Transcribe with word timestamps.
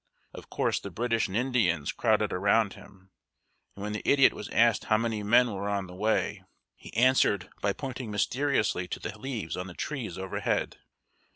Of 0.33 0.49
course 0.49 0.79
the 0.79 0.89
British 0.89 1.27
and 1.27 1.37
Indians 1.37 1.91
crowded 1.91 2.33
around 2.33 2.73
him, 2.73 3.11
and 3.75 3.83
when 3.83 3.93
the 3.93 4.01
idiot 4.03 4.33
was 4.33 4.49
asked 4.49 4.85
how 4.85 4.97
many 4.97 5.21
men 5.21 5.51
were 5.51 5.69
on 5.69 5.85
the 5.85 5.93
way, 5.93 6.43
he 6.75 6.91
answered 6.95 7.51
by 7.61 7.73
pointing 7.73 8.09
mysteriously 8.09 8.87
to 8.87 8.99
the 8.99 9.15
leaves 9.19 9.55
on 9.55 9.67
the 9.67 9.75
trees 9.75 10.17
overhead. 10.17 10.77